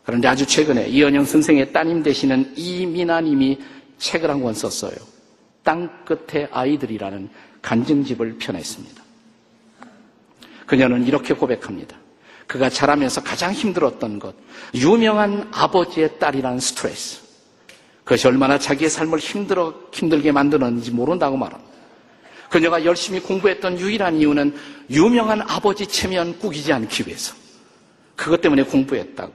그런데 0.03 0.27
아주 0.27 0.45
최근에 0.45 0.87
이현영 0.87 1.25
선생의 1.25 1.71
따님 1.73 2.03
되시는 2.03 2.53
이민아님이 2.55 3.59
책을 3.97 4.29
한 4.29 4.41
권 4.41 4.53
썼어요. 4.53 4.95
땅끝의 5.63 6.47
아이들이라는 6.51 7.29
간증집을 7.61 8.37
펴냈습니다. 8.37 9.03
그녀는 10.65 11.05
이렇게 11.05 11.33
고백합니다. 11.33 11.97
그가 12.47 12.69
자라면서 12.69 13.21
가장 13.21 13.51
힘들었던 13.51 14.19
것, 14.19 14.33
유명한 14.73 15.49
아버지의 15.51 16.17
딸이라는 16.17 16.59
스트레스. 16.59 17.21
그것이 18.03 18.25
얼마나 18.27 18.57
자기의 18.57 18.89
삶을 18.89 19.19
힘들어, 19.19 19.73
힘들게 19.91 20.31
만드는지 20.31 20.91
모른다고 20.91 21.35
말합니다. 21.35 21.67
그녀가 22.49 22.85
열심히 22.85 23.19
공부했던 23.19 23.77
유일한 23.79 24.15
이유는 24.15 24.55
유명한 24.89 25.41
아버지 25.41 25.85
체면 25.85 26.39
꾸기지 26.39 26.71
않기 26.71 27.03
위해서. 27.05 27.35
그것 28.15 28.39
때문에 28.39 28.63
공부했다고. 28.63 29.33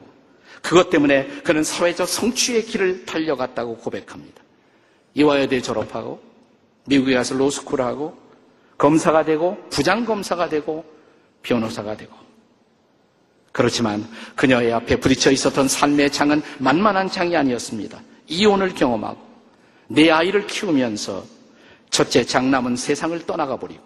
그것 0.62 0.88
때문에 0.88 1.27
그는 1.44 1.62
사회적 1.62 2.09
성취의 2.09 2.64
길을 2.64 3.05
달려갔다고 3.05 3.77
고백합니다. 3.77 4.42
이화여대 5.14 5.61
졸업하고 5.61 6.22
미국에 6.87 7.14
가서 7.14 7.35
로스쿨을 7.35 7.85
하고 7.85 8.16
검사가 8.79 9.25
되고 9.25 9.59
부장검사가 9.68 10.48
되고 10.48 10.85
변호사가 11.42 11.96
되고 11.96 12.22
그렇지만 13.53 14.09
그녀의 14.35 14.73
앞에 14.73 14.97
부딪혀 14.97 15.31
있었던 15.31 15.69
삶의 15.69 16.11
장은 16.11 16.43
만만한 16.59 17.11
장이 17.11 17.37
아니었습니다. 17.37 18.01
이혼을 18.27 18.75
경험하고 18.75 19.21
내 19.88 20.11
아이를 20.11 20.47
키우면서 20.47 21.25
첫째 21.91 22.25
장남은 22.25 22.77
세상을 22.77 23.27
떠나가 23.27 23.57
버리고 23.59 23.83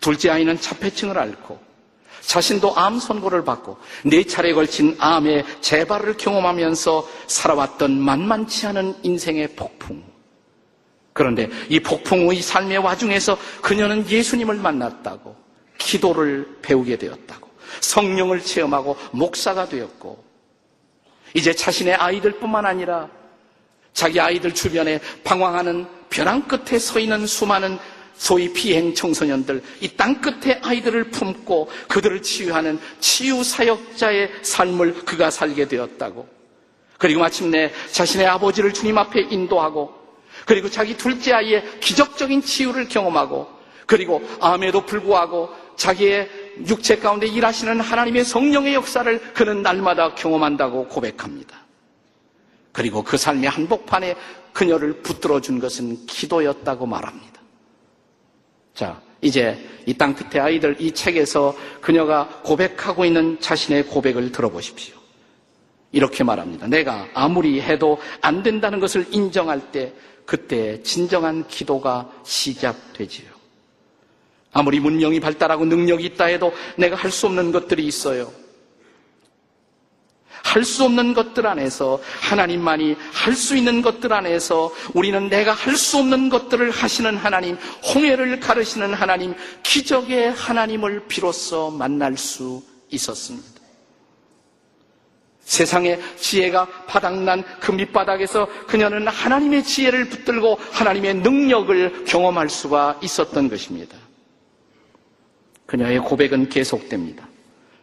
둘째 0.00 0.30
아이는 0.30 0.58
자폐증을 0.58 1.18
앓고 1.18 1.68
자신도 2.22 2.76
암 2.76 2.98
선고를 2.98 3.44
받고 3.44 3.78
네 4.04 4.24
차례에 4.24 4.52
걸친 4.52 4.96
암의 4.98 5.44
재발을 5.60 6.16
경험하면서 6.16 7.08
살아왔던 7.26 7.98
만만치 8.00 8.66
않은 8.66 8.96
인생의 9.02 9.54
폭풍. 9.54 10.02
그런데 11.12 11.50
이 11.68 11.80
폭풍의 11.80 12.40
삶의 12.40 12.78
와중에서 12.78 13.36
그녀는 13.60 14.08
예수님을 14.08 14.56
만났다고 14.56 15.36
기도를 15.78 16.58
배우게 16.62 16.96
되었다고 16.96 17.47
성령을 17.80 18.40
체험하고 18.42 18.96
목사가 19.12 19.68
되었고 19.68 20.24
이제 21.34 21.52
자신의 21.52 21.94
아이들뿐만 21.94 22.64
아니라 22.66 23.08
자기 23.92 24.20
아이들 24.20 24.54
주변에 24.54 25.00
방황하는 25.24 25.86
벼랑 26.10 26.42
끝에 26.42 26.78
서 26.78 26.98
있는 26.98 27.26
수많은 27.26 27.78
소위 28.18 28.52
비행 28.52 28.94
청소년들, 28.94 29.62
이 29.80 29.88
땅 29.96 30.20
끝에 30.20 30.60
아이들을 30.62 31.10
품고 31.10 31.70
그들을 31.88 32.20
치유하는 32.20 32.80
치유 32.98 33.44
사역자의 33.44 34.30
삶을 34.42 35.04
그가 35.04 35.30
살게 35.30 35.68
되었다고. 35.68 36.28
그리고 36.98 37.20
마침내 37.20 37.72
자신의 37.92 38.26
아버지를 38.26 38.72
주님 38.74 38.98
앞에 38.98 39.20
인도하고, 39.30 39.94
그리고 40.46 40.68
자기 40.68 40.96
둘째 40.96 41.32
아이의 41.32 41.78
기적적인 41.80 42.42
치유를 42.42 42.88
경험하고, 42.88 43.48
그리고 43.86 44.20
암에도 44.40 44.84
불구하고 44.84 45.50
자기의 45.76 46.28
육체 46.66 46.96
가운데 46.96 47.26
일하시는 47.26 47.80
하나님의 47.80 48.24
성령의 48.24 48.74
역사를 48.74 49.20
그는 49.34 49.62
날마다 49.62 50.14
경험한다고 50.14 50.88
고백합니다. 50.88 51.58
그리고 52.72 53.02
그 53.02 53.16
삶의 53.16 53.48
한복판에 53.50 54.14
그녀를 54.52 55.02
붙들어 55.02 55.40
준 55.40 55.58
것은 55.58 56.06
기도였다고 56.06 56.86
말합니다. 56.86 57.40
자, 58.74 59.00
이제 59.20 59.58
이 59.86 59.94
땅 59.94 60.14
끝의 60.14 60.42
아이들 60.42 60.76
이 60.78 60.92
책에서 60.92 61.56
그녀가 61.80 62.28
고백하고 62.44 63.04
있는 63.04 63.40
자신의 63.40 63.86
고백을 63.86 64.32
들어보십시오. 64.32 64.96
이렇게 65.92 66.22
말합니다. 66.22 66.66
내가 66.66 67.08
아무리 67.14 67.60
해도 67.60 67.98
안 68.20 68.42
된다는 68.42 68.78
것을 68.78 69.06
인정할 69.10 69.72
때 69.72 69.92
그때 70.26 70.82
진정한 70.82 71.48
기도가 71.48 72.10
시작되지요. 72.22 73.37
아무리 74.52 74.80
문명이 74.80 75.20
발달하고 75.20 75.64
능력이 75.66 76.04
있다 76.06 76.26
해도 76.26 76.52
내가 76.76 76.96
할 76.96 77.10
수 77.10 77.26
없는 77.26 77.52
것들이 77.52 77.86
있어요. 77.86 78.32
할 80.42 80.64
수 80.64 80.84
없는 80.84 81.12
것들 81.12 81.46
안에서 81.46 82.00
하나님만이 82.22 82.96
할 83.12 83.34
수 83.34 83.54
있는 83.56 83.82
것들 83.82 84.12
안에서 84.12 84.72
우리는 84.94 85.28
내가 85.28 85.52
할 85.52 85.76
수 85.76 85.98
없는 85.98 86.30
것들을 86.30 86.70
하시는 86.70 87.16
하나님, 87.16 87.58
홍해를 87.94 88.40
가르시는 88.40 88.94
하나님, 88.94 89.34
기적의 89.62 90.32
하나님을 90.32 91.06
비로소 91.06 91.70
만날 91.70 92.16
수 92.16 92.62
있었습니다. 92.90 93.58
세상의 95.44 96.00
지혜가 96.16 96.66
바닥난 96.86 97.42
그 97.60 97.72
밑바닥에서 97.72 98.48
그녀는 98.66 99.08
하나님의 99.08 99.64
지혜를 99.64 100.08
붙들고 100.08 100.58
하나님의 100.72 101.14
능력을 101.16 102.04
경험할 102.06 102.48
수가 102.48 102.98
있었던 103.02 103.48
것입니다. 103.50 103.97
그녀의 105.68 105.98
고백은 105.98 106.48
계속됩니다. 106.48 107.28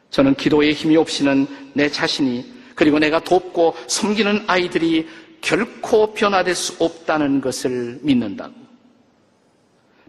저는 0.10 0.34
기도에 0.34 0.72
힘이 0.72 0.98
없이는 0.98 1.46
내 1.74 1.88
자신이 1.88 2.52
그리고 2.74 2.98
내가 2.98 3.20
돕고 3.20 3.76
섬기는 3.88 4.46
아이들이 4.48 5.08
결코 5.40 6.12
변화될 6.12 6.56
수 6.56 6.84
없다는 6.84 7.42
것을 7.42 8.00
믿는다고. 8.02 8.56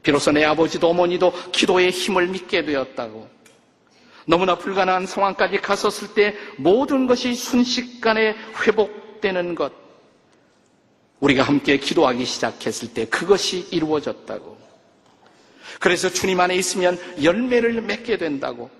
비로소 0.03 0.33
내 0.33 0.45
아버지도 0.45 0.89
어머니도 0.89 1.33
기도의 1.53 1.91
힘을 1.91 2.29
믿게 2.29 2.65
되었다고. 2.65 3.29
너무나 4.27 4.57
불가능한 4.57 5.05
상황까지 5.07 5.61
갔었을 5.61 6.15
때 6.15 6.35
모든 6.57 7.07
것이 7.07 7.35
순식간에 7.35 8.35
회복되는 8.65 9.55
것. 9.55 9.73
우리가 11.21 11.43
함께 11.43 11.77
기도하기 11.77 12.25
시작했을 12.25 12.95
때 12.95 13.05
그것이 13.05 13.69
이루어졌다고. 13.71 14.57
그래서 15.81 16.09
주님 16.09 16.41
안에 16.41 16.55
있으면 16.57 16.99
열매를 17.23 17.81
맺게 17.83 18.19
된다고. 18.19 18.71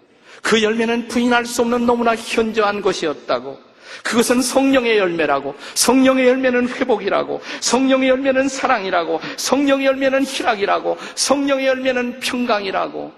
그 0.43 0.63
열매는 0.63 1.09
부인할 1.09 1.47
수 1.47 1.63
없는 1.63 1.87
너무나 1.87 2.15
현저한 2.15 2.81
것이었다고. 2.81 3.59
그것은 4.03 4.43
성령의 4.43 4.99
열매라고. 4.99 5.55
성령의 5.75 6.29
열매는 6.29 6.69
회복이라고. 6.69 7.41
성령의 7.61 8.09
열매는 8.11 8.49
사랑이라고. 8.49 9.21
성령의 9.37 9.87
열매는 9.87 10.25
희락이라고. 10.25 10.97
성령의 11.15 11.67
열매는 11.67 12.21
평강이라고. 12.21 13.13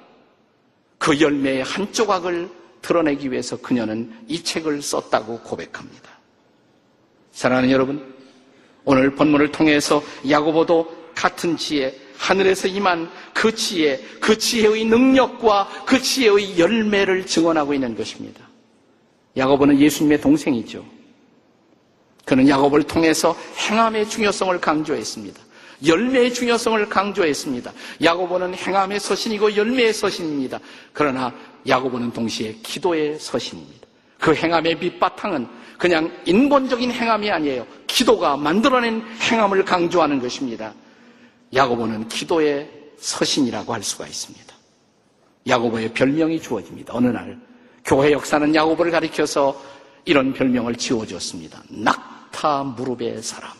그 0.98 1.20
열매의 1.20 1.62
한 1.62 1.92
조각을 1.92 2.48
드러내기 2.82 3.30
위해서 3.30 3.56
그녀는 3.56 4.12
이 4.26 4.42
책을 4.42 4.82
썼다고 4.82 5.40
고백합니다. 5.40 6.10
사랑하는 7.32 7.70
여러분, 7.70 8.14
오늘 8.84 9.14
본문을 9.14 9.52
통해서 9.52 10.02
야고보도 10.28 11.12
같은 11.14 11.56
지혜, 11.56 11.94
하늘에서 12.16 12.68
임한 12.68 13.10
그 13.38 13.54
지혜, 13.54 14.00
그 14.18 14.36
지혜의 14.36 14.86
능력과 14.86 15.84
그 15.86 16.02
지혜의 16.02 16.58
열매를 16.58 17.24
증언하고 17.24 17.72
있는 17.72 17.96
것입니다. 17.96 18.40
야고보는 19.36 19.78
예수님의 19.78 20.20
동생이죠. 20.20 20.84
그는 22.24 22.48
야고보를 22.48 22.84
통해서 22.88 23.36
행함의 23.56 24.08
중요성을 24.10 24.60
강조했습니다. 24.60 25.40
열매의 25.86 26.34
중요성을 26.34 26.88
강조했습니다. 26.88 27.72
야고보는 28.02 28.56
행함의 28.56 28.98
서신이고 28.98 29.54
열매의 29.54 29.92
서신입니다. 29.92 30.58
그러나 30.92 31.32
야고보는 31.64 32.12
동시에 32.12 32.56
기도의 32.64 33.20
서신입니다. 33.20 33.86
그 34.18 34.34
행함의 34.34 34.78
밑바탕은 34.78 35.46
그냥 35.78 36.10
인본적인 36.24 36.90
행함이 36.90 37.30
아니에요. 37.30 37.68
기도가 37.86 38.36
만들어낸 38.36 39.00
행함을 39.30 39.64
강조하는 39.64 40.20
것입니다. 40.20 40.74
야고보는 41.54 42.08
기도의 42.08 42.77
서신이라고 42.98 43.72
할 43.72 43.82
수가 43.82 44.06
있습니다. 44.06 44.54
야고보의 45.46 45.94
별명이 45.94 46.40
주어집니다. 46.40 46.94
어느 46.94 47.08
날 47.08 47.40
교회 47.84 48.12
역사는 48.12 48.54
야고보를 48.54 48.92
가리켜서 48.92 49.60
이런 50.04 50.32
별명을 50.32 50.76
지어주었습니다. 50.76 51.62
낙타 51.68 52.64
무릎의 52.64 53.22
사람. 53.22 53.50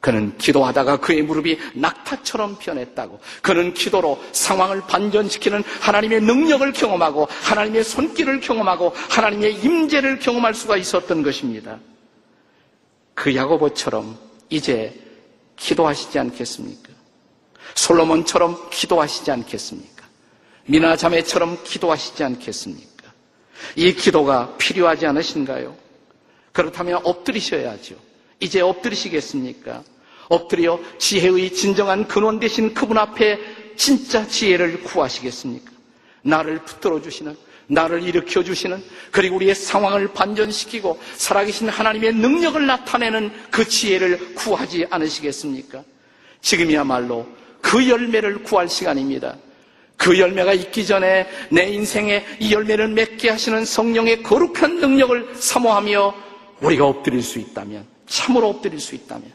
그는 0.00 0.36
기도하다가 0.38 0.98
그의 0.98 1.22
무릎이 1.22 1.58
낙타처럼 1.74 2.56
변했다고. 2.58 3.20
그는 3.42 3.74
기도로 3.74 4.18
상황을 4.32 4.80
반전시키는 4.82 5.62
하나님의 5.80 6.22
능력을 6.22 6.72
경험하고 6.72 7.28
하나님의 7.42 7.84
손길을 7.84 8.40
경험하고 8.40 8.94
하나님의 9.10 9.56
임재를 9.56 10.18
경험할 10.18 10.54
수가 10.54 10.78
있었던 10.78 11.22
것입니다. 11.22 11.78
그 13.14 13.36
야고보처럼 13.36 14.18
이제 14.48 14.98
기도하시지 15.56 16.18
않겠습니까? 16.18 16.99
솔로몬처럼 17.74 18.70
기도하시지 18.70 19.30
않겠습니까? 19.30 20.06
미나 20.66 20.96
자매처럼 20.96 21.62
기도하시지 21.64 22.22
않겠습니까? 22.22 23.12
이 23.76 23.92
기도가 23.94 24.54
필요하지 24.56 25.06
않으신가요? 25.06 25.76
그렇다면 26.52 27.00
엎드리셔야죠. 27.04 27.96
이제 28.40 28.60
엎드리시겠습니까? 28.60 29.82
엎드려 30.28 30.78
지혜의 30.98 31.52
진정한 31.54 32.06
근원 32.06 32.38
되신 32.38 32.72
그분 32.74 32.98
앞에 32.98 33.38
진짜 33.76 34.26
지혜를 34.26 34.82
구하시겠습니까? 34.82 35.70
나를 36.22 36.62
붙들어 36.64 37.00
주시는 37.00 37.36
나를 37.66 38.02
일으켜 38.02 38.42
주시는 38.42 38.82
그리고 39.12 39.36
우리의 39.36 39.54
상황을 39.54 40.08
반전시키고 40.12 41.00
살아계신 41.14 41.68
하나님의 41.68 42.14
능력을 42.14 42.64
나타내는 42.66 43.30
그 43.50 43.66
지혜를 43.66 44.34
구하지 44.34 44.86
않으시겠습니까? 44.90 45.82
지금이야말로 46.40 47.26
그 47.60 47.88
열매를 47.88 48.42
구할 48.42 48.68
시간입니다. 48.68 49.36
그 49.96 50.18
열매가 50.18 50.54
있기 50.54 50.86
전에 50.86 51.26
내 51.50 51.68
인생에 51.68 52.24
이 52.38 52.52
열매를 52.52 52.88
맺게 52.88 53.28
하시는 53.28 53.64
성령의 53.64 54.22
거룩한 54.22 54.80
능력을 54.80 55.34
사모하며 55.34 56.14
우리가 56.62 56.86
엎드릴 56.86 57.22
수 57.22 57.38
있다면, 57.38 57.84
참으로 58.06 58.48
엎드릴 58.48 58.80
수 58.80 58.94
있다면, 58.94 59.30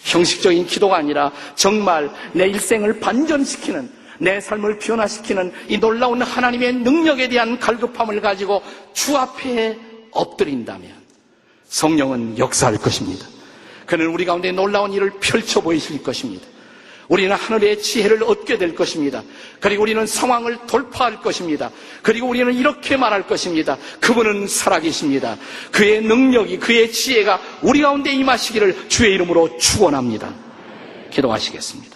형식적인 0.00 0.66
기도가 0.66 0.96
아니라 0.96 1.32
정말 1.54 2.10
내 2.32 2.46
일생을 2.46 3.00
반전시키는 3.00 3.90
내 4.18 4.40
삶을 4.40 4.78
변화시키는 4.78 5.52
이 5.68 5.78
놀라운 5.78 6.22
하나님의 6.22 6.74
능력에 6.74 7.28
대한 7.28 7.58
갈급함을 7.58 8.20
가지고 8.20 8.62
주 8.92 9.16
앞에 9.16 9.78
엎드린다면 10.10 10.92
성령은 11.68 12.38
역사할 12.38 12.76
것입니다. 12.76 13.26
그는 13.86 14.06
우리 14.06 14.24
가운데 14.24 14.52
놀라운 14.52 14.92
일을 14.92 15.12
펼쳐 15.20 15.60
보이실 15.60 16.02
것입니다. 16.02 16.46
우리는 17.08 17.34
하늘의 17.34 17.82
지혜를 17.82 18.24
얻게 18.24 18.58
될 18.58 18.74
것입니다. 18.74 19.22
그리고 19.60 19.82
우리는 19.82 20.06
상황을 20.06 20.58
돌파할 20.66 21.20
것입니다. 21.20 21.70
그리고 22.02 22.28
우리는 22.28 22.52
이렇게 22.54 22.96
말할 22.96 23.26
것입니다. 23.26 23.76
그분은 24.00 24.46
살아계십니다. 24.46 25.36
그의 25.72 26.02
능력이, 26.02 26.58
그의 26.58 26.92
지혜가 26.92 27.40
우리 27.62 27.82
가운데 27.82 28.12
임하시기를 28.12 28.88
주의 28.88 29.14
이름으로 29.14 29.58
축원합니다. 29.58 30.32
기도하시겠습니다. 31.10 31.94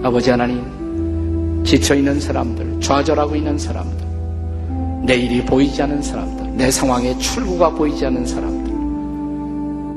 아버지 0.00 0.30
하나님, 0.30 1.64
지쳐있는 1.64 2.20
사람들, 2.20 2.80
좌절하고 2.80 3.34
있는 3.34 3.58
사람들, 3.58 4.06
내일이 5.04 5.44
보이지 5.44 5.82
않는 5.82 6.00
사람들, 6.00 6.56
내 6.56 6.70
상황에 6.70 7.18
출구가 7.18 7.70
보이지 7.70 8.06
않는 8.06 8.24
사람들, 8.24 8.67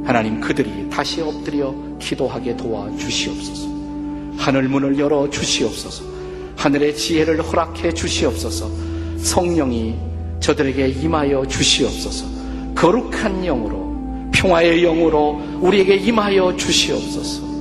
하나님 0.04 0.42
그들이 0.42 0.90
다시 0.90 1.22
엎드려 1.22 1.74
기도하게 2.00 2.58
도와주시옵소서. 2.58 3.70
하늘 4.38 4.64
문을 4.64 4.98
열어 4.98 5.30
주시옵소서. 5.30 6.04
하늘의 6.58 6.96
지혜를 6.96 7.42
허락해 7.42 7.94
주시옵소서. 7.94 8.70
성령이 9.18 9.96
저들에게 10.40 10.88
임하여 10.88 11.46
주시옵소서. 11.48 12.26
거룩한 12.74 13.44
영으로, 13.44 13.96
평화의 14.34 14.82
영으로 14.82 15.40
우리에게 15.62 15.96
임하여 15.96 16.56
주시옵소서. 16.58 17.52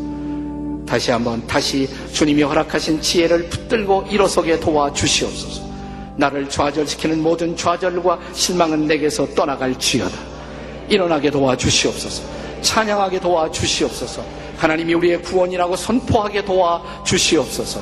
다시 0.86 1.10
한번 1.10 1.46
다시 1.46 1.88
주님이 2.12 2.42
허락하신 2.42 3.00
지혜를 3.00 3.48
붙들고 3.48 4.06
일어서게 4.10 4.58
도와 4.58 4.92
주시옵소서. 4.92 5.68
나를 6.16 6.48
좌절시키는 6.48 7.22
모든 7.22 7.54
좌절과 7.56 8.18
실망은 8.32 8.86
내게서 8.86 9.26
떠나갈 9.34 9.78
지어다. 9.78 10.39
일어나게 10.90 11.30
도와 11.30 11.56
주시옵소서. 11.56 12.22
찬양하게 12.60 13.20
도와 13.20 13.50
주시옵소서. 13.50 14.22
하나님이 14.58 14.92
우리의 14.94 15.22
구원이라고 15.22 15.76
선포하게 15.76 16.44
도와 16.44 16.82
주시옵소서. 17.04 17.80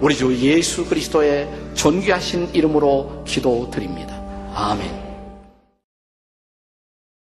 우리 0.00 0.14
주 0.16 0.36
예수 0.36 0.84
그리스도의 0.84 1.48
존귀하신 1.74 2.50
이름으로 2.52 3.24
기도드립니다. 3.26 4.20
아멘. 4.54 5.01